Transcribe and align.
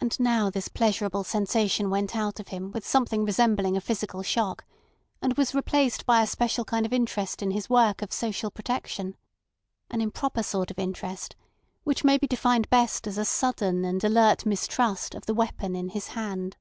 And 0.00 0.18
now 0.18 0.50
this 0.50 0.66
pleasurable 0.66 1.22
sensation 1.22 1.90
went 1.90 2.16
out 2.16 2.40
of 2.40 2.48
him 2.48 2.72
with 2.72 2.84
something 2.84 3.24
resembling 3.24 3.76
a 3.76 3.80
physical 3.80 4.24
shock, 4.24 4.64
and 5.22 5.34
was 5.36 5.54
replaced 5.54 6.04
by 6.04 6.20
a 6.22 6.26
special 6.26 6.64
kind 6.64 6.84
of 6.84 6.92
interest 6.92 7.40
in 7.40 7.52
his 7.52 7.70
work 7.70 8.02
of 8.02 8.12
social 8.12 8.50
protection—an 8.50 10.00
improper 10.00 10.42
sort 10.42 10.72
of 10.72 10.78
interest, 10.80 11.36
which 11.84 12.02
may 12.02 12.18
be 12.18 12.26
defined 12.26 12.68
best 12.68 13.06
as 13.06 13.16
a 13.16 13.24
sudden 13.24 13.84
and 13.84 14.02
alert 14.02 14.44
mistrust 14.44 15.14
of 15.14 15.26
the 15.26 15.34
weapon 15.34 15.76
in 15.76 15.90
his 15.90 16.08
hand. 16.18 16.56